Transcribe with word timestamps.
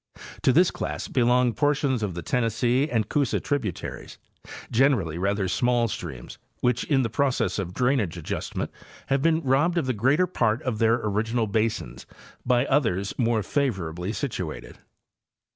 To 0.41 0.51
this 0.51 0.71
class 0.71 1.07
belong 1.07 1.53
portions 1.53 2.01
of 2.01 2.15
the 2.15 2.23
Tennessee 2.23 2.89
and 2.89 3.07
Coosa 3.07 3.39
tributaries, 3.39 4.17
generally 4.71 5.19
rather 5.19 5.47
small 5.47 5.87
streams 5.87 6.39
which 6.61 6.83
in 6.85 7.03
the 7.03 7.09
process 7.11 7.59
of 7.59 7.75
drainage 7.75 8.17
adjustment 8.17 8.71
have 9.09 9.21
been 9.21 9.41
robbed 9.43 9.77
of 9.77 9.85
the 9.85 9.93
greater 9.93 10.25
part 10.25 10.63
of 10.63 10.79
their 10.79 10.95
original 10.95 11.45
basins 11.45 12.07
by 12.43 12.65
others 12.65 13.13
more 13.19 13.43
favorably 13.43 14.11
situated. 14.11 14.79